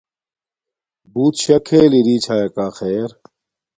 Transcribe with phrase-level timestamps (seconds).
[1.13, 3.09] بݸُت شݳ کھݵل اِرݵ چھݳئَکݳ خݵر.